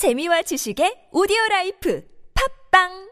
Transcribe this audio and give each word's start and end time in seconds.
재미와 0.00 0.40
지식의 0.40 1.12
오디오 1.12 1.36
life 1.50 2.02
팟빵 2.32 3.10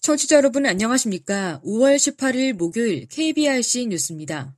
청취자 0.00 0.36
여러분 0.36 0.64
안녕하십니까? 0.64 1.60
5월 1.62 1.96
18일 1.96 2.54
목요일 2.54 3.06
KBRC 3.08 3.88
뉴스입니다. 3.88 4.56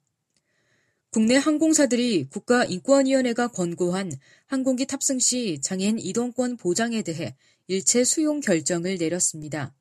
국내 1.11 1.35
항공사들이 1.35 2.29
국가인권위원회가 2.29 3.49
권고한 3.49 4.13
항공기 4.47 4.87
탑승 4.87 5.19
시 5.19 5.61
장애인 5.61 5.99
이동권 5.99 6.57
보장에 6.57 7.03
대해 7.03 7.35
일체 7.67 8.05
수용 8.05 8.39
결정을 8.39 8.97
내렸습니다. 8.97 9.75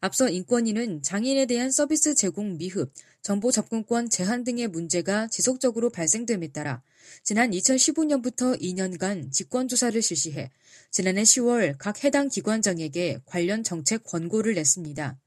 앞서 0.00 0.28
인권위는 0.28 1.02
장애인에 1.02 1.46
대한 1.46 1.72
서비스 1.72 2.14
제공 2.14 2.56
미흡, 2.56 2.92
정보 3.20 3.50
접근권 3.50 4.08
제한 4.08 4.44
등의 4.44 4.68
문제가 4.68 5.26
지속적으로 5.26 5.90
발생됨에 5.90 6.48
따라 6.52 6.82
지난 7.24 7.50
2015년부터 7.50 8.60
2년간 8.60 9.32
직권조사를 9.32 10.00
실시해 10.00 10.50
지난해 10.92 11.22
10월 11.22 11.74
각 11.78 12.04
해당 12.04 12.28
기관장에게 12.28 13.18
관련 13.26 13.64
정책 13.64 14.04
권고를 14.04 14.54
냈습니다. 14.54 15.18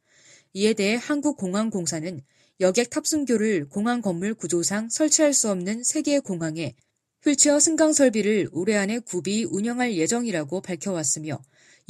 이에 0.54 0.74
대해 0.74 0.96
한국공항공사는 0.96 2.22
여객 2.62 2.90
탑승교를 2.92 3.68
공항 3.68 4.02
건물 4.02 4.34
구조상 4.34 4.90
설치할 4.90 5.34
수 5.34 5.50
없는 5.50 5.82
3개의 5.82 6.24
공항에 6.24 6.76
휠체어 7.24 7.60
승강 7.60 7.92
설비를 7.92 8.50
올해 8.52 8.78
안에 8.78 9.00
구비 9.00 9.44
운영할 9.44 9.96
예정이라고 9.96 10.62
밝혀왔으며 10.62 11.42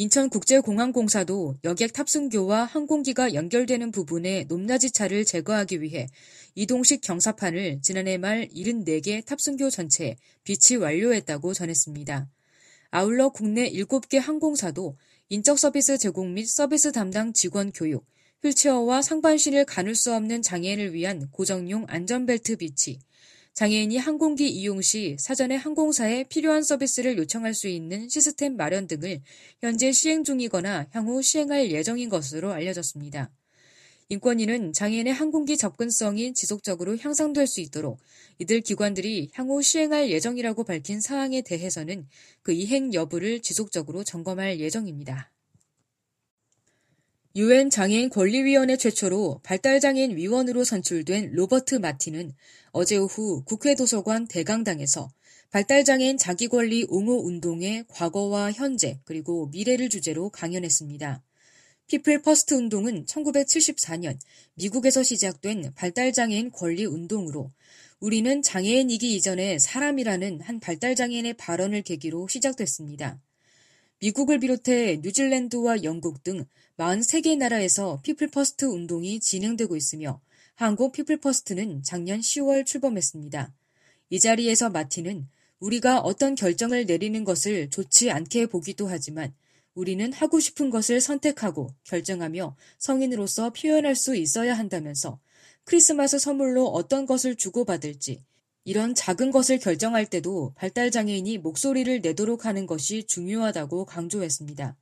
인천국제공항공사도 0.01 1.57
여객 1.63 1.93
탑승교와 1.93 2.65
항공기가 2.65 3.35
연결되는 3.35 3.91
부분의 3.91 4.45
높낮이 4.45 4.89
차를 4.89 5.25
제거하기 5.25 5.83
위해 5.83 6.07
이동식 6.55 7.01
경사판을 7.01 7.81
지난해 7.83 8.17
말 8.17 8.47
74개 8.47 9.23
탑승교 9.23 9.69
전체에 9.69 10.15
비치 10.43 10.75
완료했다고 10.77 11.53
전했습니다. 11.53 12.27
아울러 12.89 13.29
국내 13.29 13.69
7개 13.69 14.17
항공사도 14.19 14.97
인적 15.29 15.59
서비스 15.59 15.99
제공 15.99 16.33
및 16.33 16.47
서비스 16.47 16.91
담당 16.91 17.31
직원 17.31 17.71
교육, 17.71 18.03
휠체어와 18.41 19.03
상반신을 19.03 19.65
가눌 19.65 19.93
수 19.93 20.15
없는 20.15 20.41
장애인을 20.41 20.95
위한 20.95 21.29
고정용 21.29 21.85
안전벨트 21.87 22.55
비치, 22.55 22.97
장애인이 23.53 23.97
항공기 23.97 24.49
이용 24.49 24.81
시 24.81 25.17
사전에 25.19 25.55
항공사에 25.55 26.23
필요한 26.23 26.63
서비스를 26.63 27.17
요청할 27.17 27.53
수 27.53 27.67
있는 27.67 28.07
시스템 28.07 28.55
마련 28.55 28.87
등을 28.87 29.21
현재 29.59 29.91
시행 29.91 30.23
중이거나 30.23 30.87
향후 30.91 31.21
시행할 31.21 31.69
예정인 31.69 32.07
것으로 32.09 32.53
알려졌습니다. 32.53 33.29
인권위는 34.07 34.73
장애인의 34.73 35.13
항공기 35.13 35.57
접근성이 35.57 36.33
지속적으로 36.33 36.97
향상될 36.97 37.47
수 37.47 37.61
있도록 37.61 37.99
이들 38.39 38.61
기관들이 38.61 39.31
향후 39.33 39.61
시행할 39.61 40.09
예정이라고 40.09 40.63
밝힌 40.63 40.99
사항에 40.99 41.41
대해서는 41.41 42.07
그 42.41 42.51
이행 42.51 42.93
여부를 42.93 43.41
지속적으로 43.41 44.03
점검할 44.03 44.59
예정입니다. 44.59 45.31
유엔 47.33 47.69
장애인 47.69 48.09
권리위원회 48.09 48.75
최초로 48.75 49.39
발달장애인 49.43 50.17
위원으로 50.17 50.65
선출된 50.65 51.31
로버트 51.31 51.75
마틴은 51.75 52.33
어제 52.71 52.97
오후 52.97 53.41
국회 53.45 53.73
도서관 53.73 54.27
대강당에서 54.27 55.09
발달장애인 55.51 56.17
자기권리 56.17 56.87
옹호 56.89 57.25
운동의 57.25 57.85
과거와 57.87 58.51
현재 58.51 58.99
그리고 59.05 59.47
미래를 59.47 59.87
주제로 59.87 60.29
강연했습니다. 60.29 61.23
People 61.87 62.21
First 62.21 62.53
운동은 62.53 63.05
1974년 63.05 64.17
미국에서 64.55 65.01
시작된 65.01 65.71
발달장애인 65.75 66.51
권리 66.51 66.83
운동으로 66.85 67.49
우리는 68.01 68.41
장애인이기 68.41 69.15
이전에 69.15 69.57
사람이라는 69.57 70.41
한 70.41 70.59
발달장애인의 70.59 71.35
발언을 71.35 71.83
계기로 71.83 72.27
시작됐습니다. 72.27 73.21
미국을 74.03 74.39
비롯해 74.39 74.99
뉴질랜드와 75.03 75.83
영국 75.83 76.23
등 76.23 76.45
43개 76.79 77.37
나라에서 77.37 77.99
People 78.01 78.36
First 78.36 78.65
운동이 78.65 79.19
진행되고 79.19 79.75
있으며 79.75 80.19
한국 80.55 80.91
People 80.91 81.28
First는 81.28 81.83
작년 81.83 82.19
10월 82.19 82.65
출범했습니다. 82.65 83.53
이 84.09 84.19
자리에서 84.19 84.71
마틴은 84.71 85.27
우리가 85.59 85.99
어떤 85.99 86.33
결정을 86.33 86.87
내리는 86.87 87.23
것을 87.23 87.69
좋지 87.69 88.09
않게 88.09 88.47
보기도 88.47 88.87
하지만 88.87 89.35
우리는 89.75 90.11
하고 90.13 90.39
싶은 90.39 90.71
것을 90.71 90.99
선택하고 90.99 91.69
결정하며 91.83 92.55
성인으로서 92.79 93.51
표현할 93.51 93.95
수 93.95 94.15
있어야 94.15 94.55
한다면서 94.55 95.19
크리스마스 95.63 96.17
선물로 96.17 96.65
어떤 96.65 97.05
것을 97.05 97.35
주고받을지, 97.35 98.23
이런 98.63 98.93
작은 98.93 99.31
것을 99.31 99.57
결정할 99.57 100.05
때도 100.05 100.53
발달장애인이 100.55 101.39
목소리를 101.39 102.01
내도록 102.01 102.45
하는 102.45 102.67
것이 102.67 103.05
중요하다고 103.05 103.85
강조했습니다. 103.85 104.77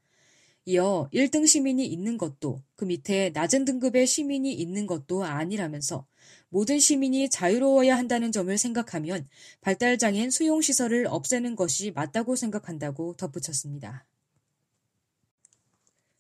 이어 0.66 1.10
1등 1.14 1.48
시민이 1.48 1.86
있는 1.88 2.18
것도 2.18 2.62
그 2.76 2.86
밑에 2.86 3.32
낮은 3.34 3.66
등급의 3.66 4.06
시민이 4.06 4.54
있는 4.54 4.86
것도 4.86 5.24
아니라면서 5.24 6.06
모든 6.50 6.78
시민이 6.78 7.30
자유로워야 7.30 7.98
한다는 7.98 8.32
점을 8.32 8.56
생각하면 8.56 9.28
발달장애인 9.62 10.30
수용시설을 10.30 11.08
없애는 11.08 11.56
것이 11.56 11.92
맞다고 11.92 12.36
생각한다고 12.36 13.16
덧붙였습니다. 13.16 14.06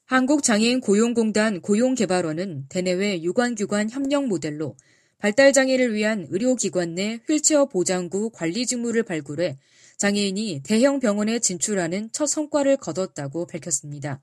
한국장애인 0.05 0.79
고용공단 0.81 1.61
고용개발원은 1.61 2.65
대내외 2.69 3.21
유관규관 3.21 3.91
협력 3.91 4.25
모델로 4.25 4.75
발달 5.19 5.51
장애를 5.51 5.93
위한 5.93 6.27
의료기관 6.29 6.95
내 6.95 7.19
휠체어 7.27 7.65
보장구 7.65 8.29
관리 8.29 8.65
직무를 8.65 9.03
발굴해 9.03 9.57
장애인이 9.97 10.61
대형 10.63 11.01
병원에 11.01 11.39
진출하는 11.39 12.09
첫 12.13 12.25
성과를 12.25 12.77
거뒀다고 12.77 13.45
밝혔습니다. 13.45 14.21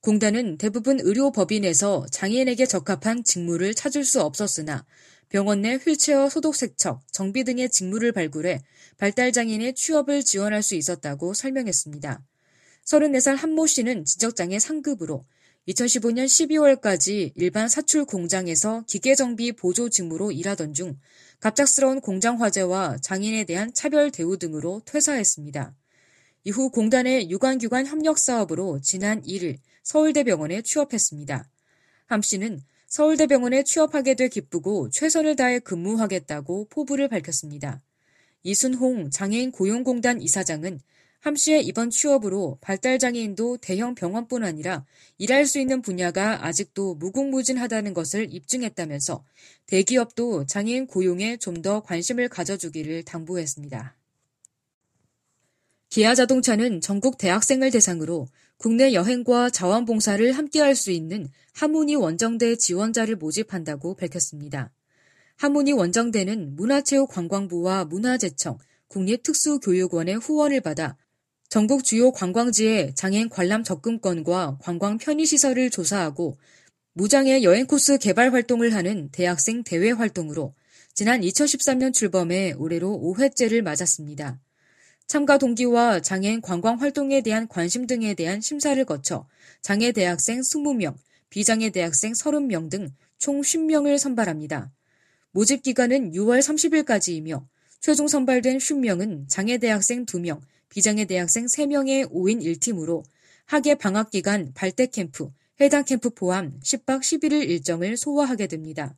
공단은 0.00 0.56
대부분 0.56 1.00
의료법인에서 1.00 2.06
장애인에게 2.10 2.64
적합한 2.64 3.24
직무를 3.24 3.74
찾을 3.74 4.04
수 4.04 4.22
없었으나 4.22 4.86
병원 5.28 5.60
내 5.60 5.74
휠체어 5.74 6.30
소독 6.30 6.56
세척, 6.56 7.02
정비 7.12 7.44
등의 7.44 7.68
직무를 7.68 8.12
발굴해 8.12 8.62
발달 8.96 9.32
장애인의 9.32 9.74
취업을 9.74 10.24
지원할 10.24 10.62
수 10.62 10.76
있었다고 10.76 11.34
설명했습니다. 11.34 12.22
34살 12.86 13.36
한모 13.36 13.66
씨는 13.66 14.06
지적장애 14.06 14.60
상급으로 14.60 15.24
2015년 15.68 16.26
12월까지 16.26 17.32
일반 17.34 17.68
사출 17.68 18.04
공장에서 18.04 18.84
기계정비 18.86 19.52
보조 19.52 19.88
직무로 19.88 20.30
일하던 20.30 20.74
중 20.74 20.96
갑작스러운 21.40 22.00
공장 22.00 22.40
화재와 22.40 22.98
장인에 23.02 23.44
대한 23.44 23.74
차별 23.74 24.12
대우 24.12 24.36
등으로 24.38 24.80
퇴사했습니다. 24.84 25.74
이후 26.44 26.70
공단의 26.70 27.30
유관규관 27.30 27.86
협력 27.86 28.18
사업으로 28.18 28.80
지난 28.80 29.22
1일 29.22 29.58
서울대병원에 29.82 30.62
취업했습니다. 30.62 31.50
함 32.06 32.22
씨는 32.22 32.60
서울대병원에 32.86 33.64
취업하게 33.64 34.14
돼 34.14 34.28
기쁘고 34.28 34.90
최선을 34.90 35.34
다해 35.34 35.58
근무하겠다고 35.58 36.68
포부를 36.68 37.08
밝혔습니다. 37.08 37.82
이순홍 38.44 39.10
장애인 39.10 39.50
고용공단 39.50 40.22
이사장은 40.22 40.78
함 41.26 41.34
씨의 41.34 41.66
이번 41.66 41.90
취업으로 41.90 42.56
발달장애인도 42.60 43.56
대형 43.56 43.96
병원뿐 43.96 44.44
아니라 44.44 44.84
일할 45.18 45.44
수 45.44 45.58
있는 45.58 45.82
분야가 45.82 46.46
아직도 46.46 46.94
무궁무진하다는 46.94 47.94
것을 47.94 48.32
입증했다면서 48.32 49.24
대기업도 49.66 50.46
장애인 50.46 50.86
고용에 50.86 51.36
좀 51.38 51.62
더 51.62 51.80
관심을 51.80 52.28
가져주기를 52.28 53.02
당부했습니다. 53.02 53.96
기아 55.88 56.14
자동차는 56.14 56.80
전국 56.80 57.18
대학생을 57.18 57.72
대상으로 57.72 58.28
국내 58.56 58.92
여행과 58.92 59.50
자원봉사를 59.50 60.30
함께할 60.30 60.76
수 60.76 60.92
있는 60.92 61.28
하모니 61.54 61.96
원정대 61.96 62.54
지원자를 62.54 63.16
모집한다고 63.16 63.96
밝혔습니다. 63.96 64.70
하모니 65.38 65.72
원정대는 65.72 66.54
문화체육관광부와 66.54 67.86
문화재청, 67.86 68.58
국립특수교육원의 68.86 70.18
후원을 70.18 70.60
받아 70.60 70.96
전국 71.48 71.84
주요 71.84 72.10
관광지의 72.10 72.94
장애인 72.96 73.28
관람 73.28 73.62
접근권과 73.62 74.58
관광 74.60 74.98
편의시설을 74.98 75.70
조사하고 75.70 76.36
무장애 76.92 77.42
여행 77.42 77.66
코스 77.66 77.98
개발 77.98 78.32
활동을 78.32 78.74
하는 78.74 79.10
대학생 79.12 79.62
대회 79.62 79.92
활동으로 79.92 80.54
지난 80.92 81.20
2013년 81.20 81.92
출범해 81.92 82.54
올해로 82.54 82.88
5회째를 82.88 83.62
맞았습니다. 83.62 84.40
참가 85.06 85.38
동기와 85.38 86.00
장애인 86.00 86.40
관광 86.40 86.80
활동에 86.80 87.20
대한 87.20 87.46
관심 87.46 87.86
등에 87.86 88.14
대한 88.14 88.40
심사를 88.40 88.84
거쳐 88.84 89.28
장애 89.62 89.92
대학생 89.92 90.40
20명, 90.40 90.96
비장애 91.30 91.70
대학생 91.70 92.12
30명 92.12 92.70
등총 92.70 93.40
50명을 93.40 93.98
선발합니다. 93.98 94.72
모집 95.30 95.62
기간은 95.62 96.10
6월 96.10 96.40
30일까지이며 96.40 97.46
최종 97.78 98.08
선발된 98.08 98.58
50명은 98.58 99.28
장애 99.28 99.58
대학생 99.58 100.06
2명, 100.06 100.40
비장애 100.68 101.04
대학생 101.04 101.46
3명의 101.46 102.10
5인 102.10 102.42
1팀으로 102.42 103.02
학예 103.46 103.74
방학 103.76 104.10
기간 104.10 104.52
발대 104.54 104.86
캠프, 104.86 105.30
해당 105.60 105.84
캠프 105.84 106.10
포함 106.10 106.58
10박 106.60 107.00
11일 107.00 107.48
일정을 107.48 107.96
소화하게 107.96 108.46
됩니다. 108.46 108.96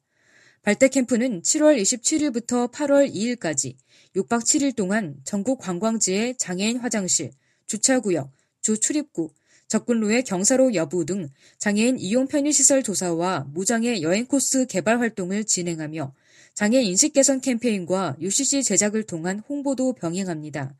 발대 0.62 0.88
캠프는 0.88 1.42
7월 1.42 1.80
27일부터 1.80 2.72
8월 2.72 3.12
2일까지 3.12 3.76
6박 4.16 4.40
7일 4.40 4.74
동안 4.74 5.16
전국 5.24 5.60
관광지의 5.60 6.36
장애인 6.36 6.78
화장실, 6.78 7.30
주차구역, 7.66 8.30
주 8.60 8.78
출입구, 8.78 9.30
접근로의 9.68 10.24
경사로 10.24 10.74
여부 10.74 11.04
등 11.04 11.28
장애인 11.58 11.98
이용 11.98 12.26
편의시설 12.26 12.82
조사와 12.82 13.48
무장애 13.52 14.00
여행 14.02 14.26
코스 14.26 14.66
개발 14.66 14.98
활동을 14.98 15.44
진행하며 15.44 16.14
장애 16.54 16.80
인식 16.80 17.12
개선 17.12 17.40
캠페인과 17.40 18.16
UCC 18.20 18.64
제작을 18.64 19.04
통한 19.04 19.38
홍보도 19.40 19.92
병행합니다. 19.92 20.74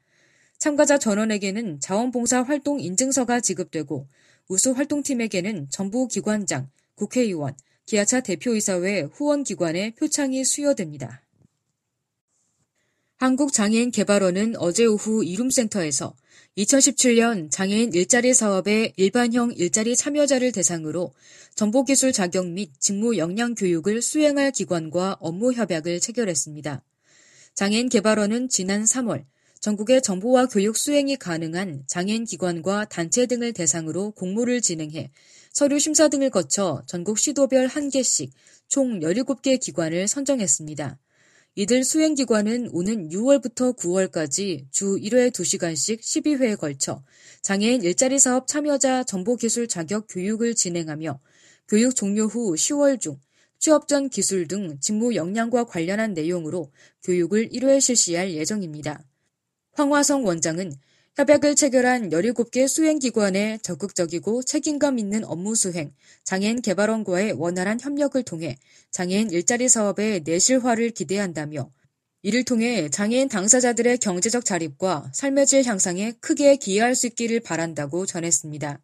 참가자 0.59 0.99
전원에게는 0.99 1.81
자원봉사 1.81 2.43
활동 2.43 2.81
인증서가 2.81 3.41
지급되고 3.41 4.09
우수 4.49 4.73
활동팀에게는 4.73 5.69
정부 5.71 6.09
기관장, 6.09 6.69
국회의원, 6.97 7.55
기아차 7.87 8.21
대표이사회 8.21 9.03
후원기관의 9.13 9.95
표창이 9.95 10.45
수여됩니다. 10.45 11.23
한국장애인개발원은 13.19 14.57
어제 14.59 14.85
오후 14.85 15.25
이룸센터에서 15.25 16.15
2017년 16.57 17.51
장애인 17.51 17.93
일자리 17.95 18.35
사업의 18.35 18.95
일반형 18.97 19.53
일자리 19.57 19.97
참여자를 19.97 20.53
대상으로 20.53 21.13
정보기술 21.55 22.13
자격 22.13 22.49
및 22.49 22.71
직무 22.79 23.17
역량 23.17 23.55
교육을 23.55 24.03
수행할 24.03 24.51
기관과 24.53 25.19
업무 25.21 25.53
협약을 25.53 26.01
체결했습니다. 26.01 26.83
장애인 27.55 27.89
개발원은 27.89 28.49
지난 28.49 28.85
3월 28.85 29.25
전국의 29.61 30.03
정보와 30.03 30.47
교육 30.47 30.77
수행이 30.77 31.17
가능한 31.17 31.85
장애인 31.87 32.25
기관과 32.25 32.85
단체 32.87 33.27
등을 33.27 33.53
대상으로 33.53 34.13
공모를 34.13 34.61
진행해 34.61 35.11
서류 35.53 35.79
심사 35.79 36.09
등을 36.09 36.31
거쳐 36.31 36.83
전국 36.87 37.19
시도별 37.19 37.67
1개씩 37.67 38.31
총 38.69 39.01
17개 39.01 39.59
기관을 39.59 40.07
선정했습니다. 40.07 40.99
이들 41.57 41.83
수행기관은 41.83 42.69
오는 42.73 43.09
6월부터 43.09 43.77
9월까지 43.77 44.67
주 44.71 44.95
1회 44.95 45.33
2시간씩 45.33 46.01
12회에 46.01 46.57
걸쳐 46.57 47.03
장애인 47.43 47.83
일자리 47.83 48.21
사업 48.21 48.47
참여자 48.47 49.03
정보기술 49.03 49.67
자격 49.67 50.07
교육을 50.09 50.55
진행하며 50.55 51.19
교육 51.67 51.97
종료 51.97 52.27
후 52.27 52.55
10월 52.55 53.01
중 53.01 53.19
취업 53.59 53.89
전 53.89 54.09
기술 54.09 54.47
등 54.47 54.79
직무 54.81 55.17
역량과 55.17 55.65
관련한 55.65 56.15
내용으로 56.15 56.71
교육을 57.03 57.49
1회 57.49 57.81
실시할 57.81 58.31
예정입니다. 58.35 59.03
황화성 59.79 60.27
원장은 60.27 60.73
협약을 61.15 61.55
체결한 61.55 62.11
17개 62.11 62.67
수행기관의 62.67 63.61
적극적이고 63.61 64.43
책임감 64.43 64.99
있는 64.99 65.25
업무 65.25 65.55
수행, 65.55 65.95
장애인 66.25 66.63
개발원과의 66.63 67.35
원활한 67.35 67.79
협력을 67.79 68.21
통해 68.25 68.59
장애인 68.91 69.31
일자리 69.31 69.69
사업의 69.69 70.23
내실화를 70.25 70.91
기대한다며 70.91 71.71
이를 72.23 72.43
통해 72.43 72.89
장애인 72.89 73.29
당사자들의 73.29 73.99
경제적 73.99 74.45
자립과 74.45 75.13
삶의 75.15 75.47
질 75.47 75.65
향상에 75.65 76.11
크게 76.21 76.57
기여할 76.57 76.97
수 76.97 77.07
있기를 77.07 77.39
바란다고 77.39 78.05
전했습니다. 78.05 78.81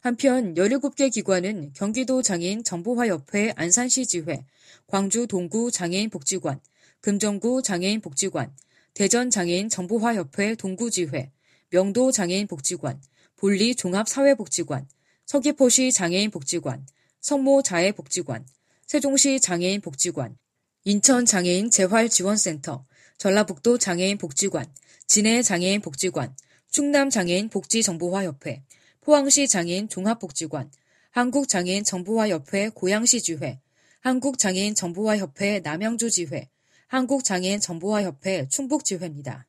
한편 0.00 0.54
17개 0.54 1.10
기관은 1.10 1.72
경기도 1.74 2.20
장애인 2.20 2.62
정보화협회 2.62 3.54
안산시 3.56 4.04
지회, 4.04 4.44
광주 4.86 5.26
동구 5.26 5.70
장애인 5.70 6.10
복지관, 6.10 6.60
금정구 7.00 7.62
장애인 7.62 8.02
복지관, 8.02 8.52
대전 8.94 9.30
장애인 9.30 9.68
정보화협회 9.68 10.56
동구지회, 10.56 11.30
명도 11.70 12.12
장애인 12.12 12.46
복지관, 12.46 13.00
볼리 13.36 13.74
종합사회복지관, 13.74 14.88
서귀포시 15.26 15.92
장애인 15.92 16.30
복지관, 16.30 16.86
성모 17.20 17.62
자해복지관, 17.62 18.44
세종시 18.86 19.40
장애인 19.40 19.80
복지관, 19.80 20.36
인천 20.84 21.24
장애인 21.24 21.70
재활지원센터, 21.70 22.84
전라북도 23.18 23.78
장애인 23.78 24.18
복지관, 24.18 24.66
진해 25.06 25.42
장애인 25.42 25.80
복지관, 25.80 26.34
충남 26.70 27.10
장애인 27.10 27.48
복지정보화협회, 27.50 28.64
포항시 29.00 29.48
장애인 29.48 29.88
종합복지관, 29.88 30.70
한국장애인 31.10 31.84
정보화협회 31.84 32.70
고양시 32.70 33.20
지회, 33.20 33.60
한국장애인 34.00 34.74
정보화협회 34.74 35.60
남양주 35.60 36.10
지회, 36.10 36.48
한국장애인 36.90 37.60
정보화협회 37.60 38.48
충북지회입니다. 38.48 39.46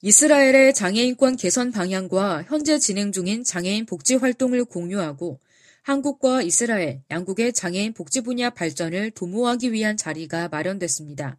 이스라엘의 0.00 0.74
장애인권 0.74 1.36
개선 1.36 1.70
방향과 1.70 2.42
현재 2.48 2.80
진행 2.80 3.12
중인 3.12 3.44
장애인 3.44 3.86
복지 3.86 4.16
활동을 4.16 4.64
공유하고 4.64 5.38
한국과 5.82 6.42
이스라엘 6.42 7.02
양국의 7.12 7.52
장애인 7.52 7.92
복지 7.92 8.22
분야 8.22 8.50
발전을 8.50 9.12
도모하기 9.12 9.72
위한 9.72 9.96
자리가 9.96 10.48
마련됐습니다. 10.48 11.38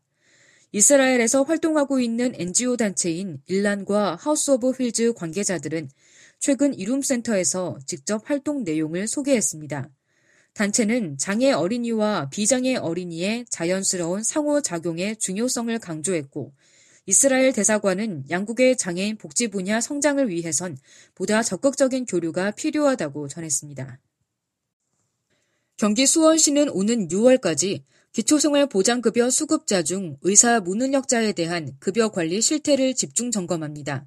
이스라엘에서 0.72 1.44
활동하고 1.44 2.00
있는 2.00 2.31
NGO 2.34 2.78
단체인 2.78 3.42
일란과 3.48 4.16
House 4.16 4.52
of 4.52 4.72
Wheels 4.72 5.12
관계자들은 5.12 5.90
최근 6.40 6.74
이룸센터에서 6.74 7.78
직접 7.86 8.30
활동 8.30 8.64
내용을 8.64 9.06
소개했습니다. 9.10 9.90
단체는 10.54 11.18
장애 11.18 11.52
어린이와 11.52 12.30
비장애 12.30 12.76
어린이의 12.76 13.46
자연스러운 13.50 14.24
상호작용의 14.24 15.18
중요성을 15.18 15.78
강조했고 15.80 16.54
이스라엘 17.06 17.52
대사관은 17.52 18.26
양국의 18.30 18.78
장애인 18.78 19.18
복지 19.18 19.48
분야 19.48 19.82
성장을 19.82 20.30
위해선 20.30 20.78
보다 21.16 21.44
적극적인 21.44 22.06
교류가 22.06 22.52
필요하다고 22.52 23.28
전했습니다. 23.28 24.00
경기 25.78 26.06
수원시는 26.06 26.70
오는 26.70 27.08
6월까지 27.08 27.84
기초생활 28.14 28.68
보장급여 28.68 29.32
수급자 29.32 29.82
중 29.82 30.18
의사 30.22 30.60
무능력자에 30.60 31.34
대한 31.34 31.76
급여 31.80 32.10
관리 32.10 32.42
실태를 32.42 32.94
집중 32.94 33.32
점검합니다. 33.32 34.06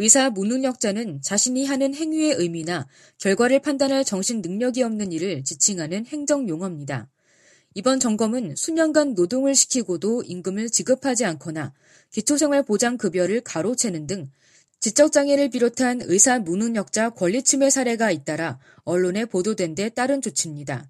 의사 0.00 0.30
무능력자는 0.30 1.20
자신이 1.20 1.66
하는 1.66 1.94
행위의 1.94 2.36
의미나 2.38 2.88
결과를 3.18 3.60
판단할 3.60 4.02
정신 4.02 4.40
능력이 4.40 4.82
없는 4.82 5.12
일을 5.12 5.44
지칭하는 5.44 6.06
행정 6.06 6.48
용어입니다. 6.48 7.10
이번 7.74 8.00
점검은 8.00 8.56
수년간 8.56 9.12
노동을 9.12 9.54
시키고도 9.54 10.22
임금을 10.22 10.70
지급하지 10.70 11.26
않거나 11.26 11.74
기초생활보장급여를 12.12 13.42
가로채는 13.42 14.06
등 14.06 14.30
지적장애를 14.80 15.50
비롯한 15.50 16.00
의사 16.04 16.38
무능력자 16.38 17.10
권리침해 17.10 17.68
사례가 17.68 18.10
잇따라 18.10 18.58
언론에 18.84 19.26
보도된 19.26 19.74
데 19.74 19.90
따른 19.90 20.22
조치입니다. 20.22 20.88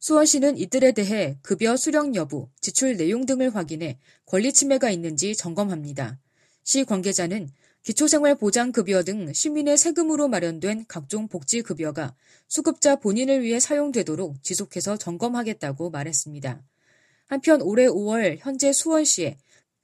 수원시는 0.00 0.56
이들에 0.56 0.92
대해 0.92 1.36
급여 1.42 1.76
수령 1.76 2.14
여부, 2.14 2.48
지출 2.62 2.96
내용 2.96 3.26
등을 3.26 3.54
확인해 3.54 3.98
권리침해가 4.24 4.88
있는지 4.88 5.36
점검합니다. 5.36 6.18
시 6.64 6.84
관계자는 6.84 7.50
기초생활보장급여 7.86 9.04
등 9.04 9.32
시민의 9.32 9.78
세금으로 9.78 10.26
마련된 10.26 10.86
각종 10.88 11.28
복지급여가 11.28 12.16
수급자 12.48 12.96
본인을 12.96 13.42
위해 13.44 13.60
사용되도록 13.60 14.42
지속해서 14.42 14.96
점검하겠다고 14.96 15.90
말했습니다. 15.90 16.62
한편 17.28 17.62
올해 17.62 17.86
5월 17.86 18.38
현재 18.40 18.72
수원시에 18.72 19.38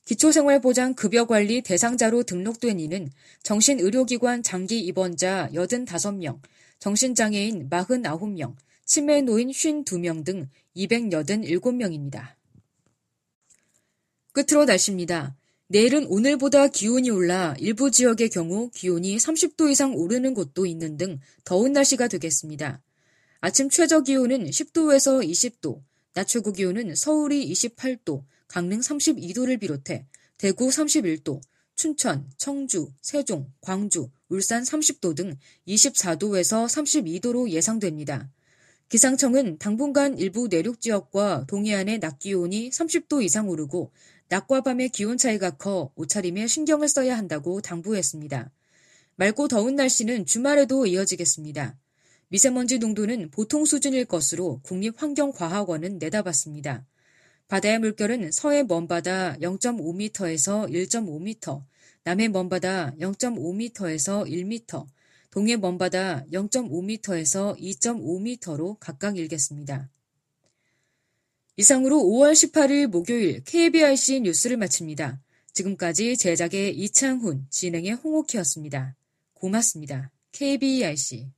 기초생활보장급여관리 0.07 1.63
대상자로 1.63 2.25
등록된 2.25 2.81
이는 2.81 3.09
정신의료기관 3.45 4.43
장기 4.43 4.81
입원자 4.81 5.49
85명, 5.53 6.41
정신장애인 6.81 7.71
49명, 7.71 8.57
치매 8.85 9.21
노인 9.21 9.51
52명 9.51 10.25
등 10.25 10.49
287명입니다. 10.75 12.35
끝으로 14.33 14.65
날씨입니다. 14.65 15.37
내일은 15.73 16.05
오늘보다 16.09 16.69
기온이 16.69 17.09
올라 17.09 17.55
일부 17.59 17.91
지역의 17.91 18.29
경우 18.29 18.69
기온이 18.75 19.17
30도 19.17 19.71
이상 19.71 19.95
오르는 19.97 20.35
곳도 20.35 20.67
있는 20.67 20.99
등 20.99 21.19
더운 21.45 21.73
날씨가 21.73 22.09
되겠습니다. 22.09 22.83
아침 23.41 23.71
최저 23.71 24.03
기온은 24.03 24.45
10도에서 24.45 25.27
20도, 25.27 25.81
낮 26.13 26.25
최고 26.25 26.53
기온은 26.53 26.95
서울이 26.95 27.51
28도, 27.51 28.23
강릉 28.49 28.81
32도를 28.81 29.59
비롯해 29.59 30.05
대구 30.37 30.69
31도, 30.69 31.41
춘천, 31.75 32.29
청주, 32.37 32.91
세종, 33.01 33.51
광주, 33.63 34.11
울산 34.29 34.65
30도 34.65 35.17
등 35.17 35.39
24도에서 35.67 36.67
32도로 36.67 37.49
예상됩니다. 37.49 38.29
기상청은 38.91 39.57
당분간 39.57 40.19
일부 40.19 40.49
내륙 40.49 40.83
지역과 40.83 41.47
동해안의 41.49 42.01
낮 42.01 42.19
기온이 42.19 42.69
30도 42.69 43.23
이상 43.23 43.49
오르고 43.49 43.91
낮과 44.33 44.63
밤의 44.63 44.89
기온 44.89 45.19
차이가 45.19 45.51
커 45.51 45.93
옷차림에 45.95 46.47
신경을 46.47 46.89
써야 46.89 47.19
한다고 47.19 47.61
당부했습니다. 47.61 48.51
맑고 49.17 49.49
더운 49.49 49.77
날씨는 49.77 50.25
주말에도 50.25 50.87
이어지겠습니다. 50.87 51.77
미세먼지 52.29 52.79
농도는 52.79 53.31
보통 53.31 53.67
수준일 53.67 54.07
것으로 54.07 54.61
국립환경과학원은 54.63 55.99
내다봤습니다. 55.99 56.87
바다의 57.49 57.81
물결은 57.81 58.33
서해 58.33 58.63
먼바다 58.63 59.37
0.5m에서 59.37 60.67
1.5m, 60.67 61.63
남해 62.05 62.29
먼바다 62.29 62.95
0.5m에서 62.99 64.27
1m, 64.27 64.87
동해 65.31 65.59
먼바다 65.59 66.25
0.5m에서 66.33 67.59
2.5m로 67.59 68.79
각각 68.81 69.19
일겠습니다. 69.19 69.91
이상으로 71.57 71.99
5월 71.99 72.33
18일 72.33 72.87
목요일 72.87 73.43
KBRC 73.45 74.21
뉴스를 74.21 74.57
마칩니다. 74.57 75.21
지금까지 75.53 76.17
제작의 76.17 76.75
이창훈, 76.77 77.47
진행의 77.51 77.93
홍옥희였습니다. 77.93 78.97
고맙습니다. 79.35 80.11
KBRC 80.33 81.29